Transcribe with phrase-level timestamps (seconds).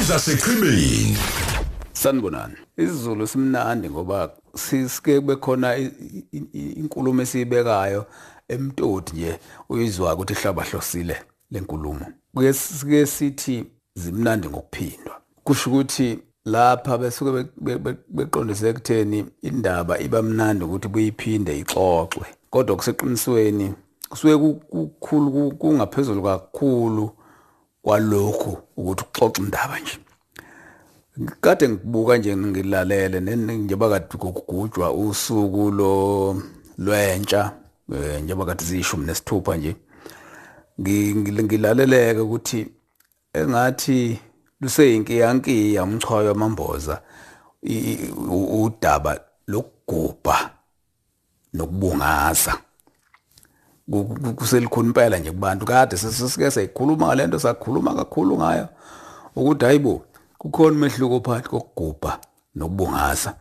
[0.00, 1.16] ezasechibini
[1.92, 2.54] sanibonani.
[2.76, 5.76] Isizulu simnandi ngoba sisike bekhona
[6.52, 8.06] inkulumo esiyibekayo
[8.48, 9.38] emtoti nje
[9.68, 11.16] uyizwa ukuthi hlabahlosile
[11.50, 15.20] lenkulumo kuye sike sithi zimnandi ngokuphindwa.
[15.44, 22.26] Kusho ukuthi lapha besuke be- be- be- beqondise ekutheni indaba iba mnandi ukuthi buyiphinde ixoxwe
[22.50, 23.74] kodwa kuseqinisweni
[24.08, 27.10] kusuke ku- kukhulu ku- kungaphezulu kakhulu
[27.82, 29.98] kwalokhu ukuthi uxoxe indaba nje.
[31.40, 33.20] Kade ngibuka nje ngilalele
[33.56, 36.42] njengoba kade kugujwa usuku lo
[36.78, 37.52] lwentsha
[37.94, 39.76] eh, njengoba kade ziyishumi nesithupha nje
[40.80, 42.66] Ngi- ngi- ngilaleleke ukuthi
[43.32, 44.18] engathi
[44.60, 46.34] luseyinkiyankiya umchwayo
[48.16, 50.50] u- udaba lokugubha
[51.52, 52.52] nokubungaza.
[52.52, 52.69] Ku- ku-
[54.36, 55.66] kuselikhona impela nje kubantu.
[55.66, 58.68] Kade sesike sayikhuluma ngalento sakhuluma kakhulu ngayo
[59.36, 60.02] ukuthi hayibo
[60.38, 62.18] kukhona umehluko phakathi kokugubha
[62.54, 63.34] nokubungaza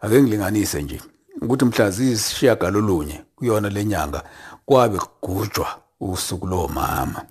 [0.00, 1.00] ake ngilinganise nje
[1.42, 4.22] ukuthi mhla ziyishiya galolunye kuyona lenyanga
[4.66, 5.66] kwabe kugujwa
[6.00, 7.22] usuku lomama.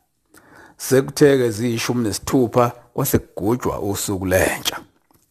[0.78, 4.80] Sekutheke ziyishumi nesithupha kwase kugujwa usuku lentsha.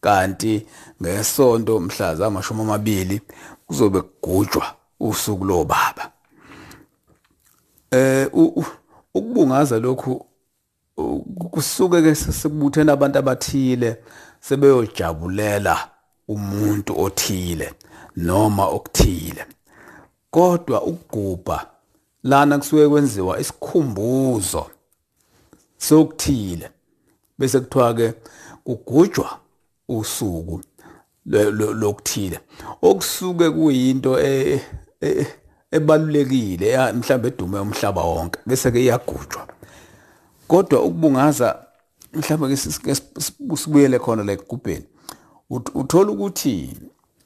[0.01, 0.67] Kanti
[1.01, 3.21] ngesonto mhla zamashumi amabili
[3.67, 4.65] kuzobe kugujwa
[4.99, 5.92] usuku lobaba.
[7.93, 8.27] Eh
[9.13, 10.25] ukubungaza lokhu
[11.51, 13.97] kusuke ke sekubuthene abantu abathile
[14.39, 15.89] sebeyojabulela
[16.27, 17.73] umuntu othile
[18.15, 19.45] noma okuthile.
[20.31, 21.67] Kodwa ukugubha
[22.23, 24.65] lana kusuke kwenziwa isikhumbuzo
[25.77, 26.69] sokuthile
[27.37, 28.13] bese kuthiwa ke
[28.63, 29.39] kugujwa
[29.89, 30.61] usuku
[31.25, 32.39] lo- lo- lokuthile.
[32.81, 34.61] Okusuke kuyinto e-
[35.01, 35.27] e-
[35.77, 39.47] ebalulekile mhlawumbe edume umhlaba wonke bese ke iyagujwa.
[40.47, 41.55] Kodwa ukubungaza
[42.13, 42.95] mhlawumbe ke
[43.57, 44.85] sibuyele khona la ekugubheni
[45.51, 46.77] Ut- uthola ukuthi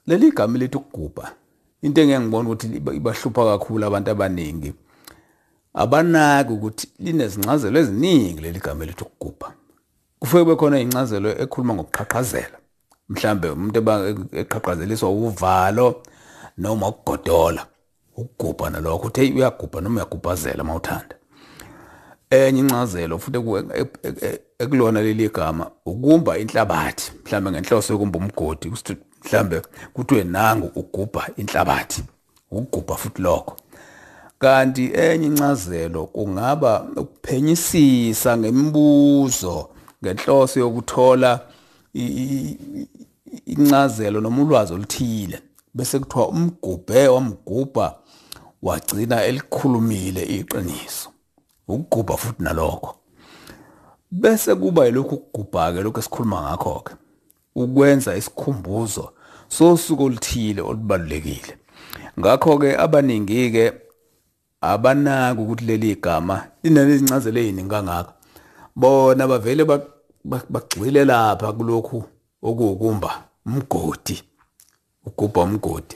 [0.07, 1.31] leli gama lethu ukugubha
[1.81, 4.73] into engeke ngibona ukuthi iba- ibahlupha kakhulu abantu abaningi
[5.73, 9.53] abanaki ukuthi linezincazelo eziningi leli gama lethu ukugubha.
[10.19, 12.57] Kufike kube khona incazelo ekhuluma ngokuqhaqhazela
[13.09, 13.79] mhlambe umuntu
[14.31, 16.01] eqhaqhazeliswa uvalo
[16.57, 17.65] noma ukugodola.
[18.17, 21.15] Ukugubha nalokho uthi hey uyagubha noma uyagubhazela mawuthanda
[22.29, 23.37] enye incazelo futhi
[23.75, 28.71] e- e- e- ekulona leli gama ukumba inhlabathi mhlambe ngenhloso yokumba umgodi
[29.25, 29.61] mhlambe
[29.93, 32.03] kuthiwe nangu ugubha inhlabathi
[32.51, 33.57] ukugubha futhi lokho.
[34.39, 39.69] Kanti enye incazelo kungaba ukuphenyisisa ngemibuzo
[40.03, 41.39] ngenhloso yokuthola
[43.45, 45.41] incazelo noma ulwazi oluthile.
[45.77, 47.87] Bese kuthiwa umgubhe wamgubha
[48.61, 51.09] wagcina elikhulumile iqiniso.
[51.67, 52.95] Ukugubha futhi nalokho.
[54.11, 56.93] Bese kuba yilokhu ukugubha ke lokho esikhuluma ngakho ke
[57.55, 59.05] ukwenza isikhumbuzo
[59.47, 61.53] sosuku oluthile olubalulekile.
[62.19, 63.73] Ngakho ke abaningi ke
[64.61, 68.13] abanaki ukuthi leli gama linezincazelo eziningi kangaka.
[68.75, 69.87] Bona bavele ba-
[70.23, 72.03] ba- bagxile lapha kulokhu
[72.41, 73.09] okuwukumba
[73.45, 74.23] umgodi.
[75.07, 75.95] Ugubha umgodi.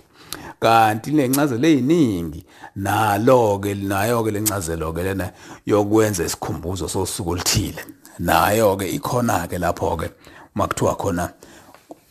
[0.60, 2.46] Kanti lencazelo eziningi
[2.76, 5.32] nalo ke nayo ke lencazelo ke lena
[5.66, 7.82] yokwenza isikhumbuzo sosuku oluthile.
[8.20, 10.10] Nayo ke ikhona ke lapho ke
[10.56, 11.34] makuthiwa khona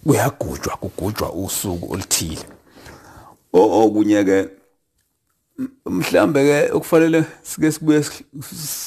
[0.05, 2.45] kuyagujwa kugujwa usuku oluthile.
[3.53, 4.49] Okunye ke
[5.87, 8.25] mhlambe ke okufanele sike sibuye si-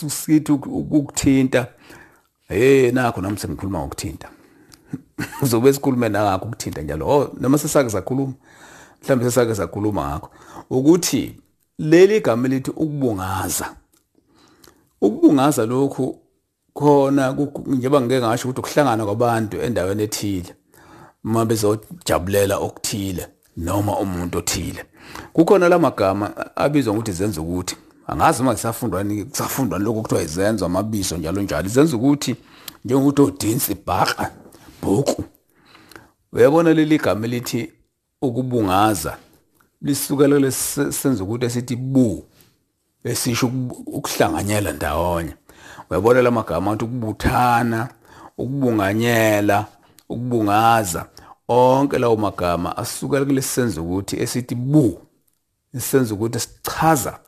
[0.10, 1.68] sithi uk- ukuthinta
[2.48, 4.30] hey nakho nami sengikhuluma ngokuthinta.
[5.44, 8.34] uzobe sikhulume nangakho ukuthinta njalo oh noma sesake sakhuluma
[9.04, 10.30] mhlambe sesake sakhuluma ngakho.
[10.70, 11.36] Ukuthi
[11.80, 13.76] leli gama lithi ukubungaza.
[15.02, 16.20] Ukubungaza lokhu
[16.74, 20.56] khona njengoba ngeke ngasho ukuthi ukuhlangana kwabantu endaweni ethile
[21.24, 23.28] uma bezojabulela okuthile
[23.58, 24.86] noma umuntu othile.
[25.34, 27.76] Kukhona lamagama abizwa ngokuthi zenza ukuthi.
[28.08, 31.68] Angazi uma kusafundwa ni- kusafundwa lokho kuthiwa izenzo amabizo njalo njalo.
[31.68, 32.36] Izenza ukuthi
[32.86, 34.32] njengokuthi odinsi bhaqa
[34.84, 35.24] bhuku
[36.32, 37.72] uyabona leli gama lithi
[38.22, 39.18] ukubungaza?
[39.82, 42.24] Lisukela lesi senza ukuthi esithi bu
[43.04, 43.52] esisho
[43.86, 45.36] ukuhlanganyela ndawonye.
[45.90, 47.90] Uyabona lamagama athi ukubuthana
[48.38, 49.66] ukubunganyela
[50.10, 51.06] ukubungaza.
[51.48, 55.02] Onke lawo magama asukela kulesi senzo ukuthi esithi bu
[55.74, 57.20] isenzo ukuthi sichaza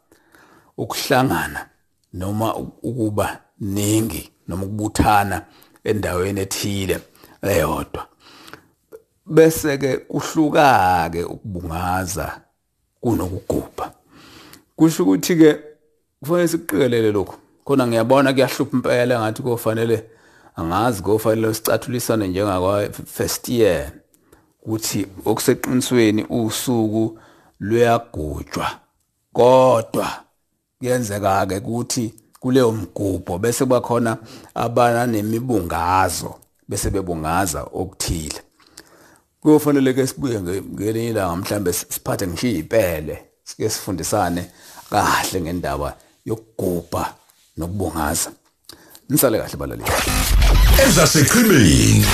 [0.78, 1.66] ukuhlangana
[2.13, 5.42] noma ukuba ningi noma ukubuthana
[5.84, 7.00] endaweni ethile.
[7.52, 8.08] Eyodwa.
[9.26, 12.42] Bese ke kuhluka ke ukubungaza
[13.02, 13.92] kunokugubha.
[14.76, 15.60] Kusho ukuthi ke
[16.20, 20.04] kufanele sikuqikelele lokho khona ngiyabona kuyahlupha impela ngathi kofanele
[20.56, 23.92] angazi kofanele sicathulisane njengakwa first year
[24.62, 27.20] ukuthi okuseqinisweni usuku
[27.60, 28.68] luyagujwa.
[29.34, 30.08] Kodwa
[30.80, 34.18] kuyenzeka ke ukuthi kuleyo mgubho bese bakhona
[34.56, 36.36] abanemibungazo
[36.68, 38.42] bese bebungaza okuthile.
[39.42, 44.46] Kuyofanele ke sibuye ngelinye ilanga mhlambe siphathe ngisho ipele sike sifundisane
[44.90, 47.14] kahle ngendaba yokugubha
[47.58, 48.32] nokubungaza.
[49.10, 49.92] Nisale kahle balaleli.
[50.88, 52.06] Ezaseqhimini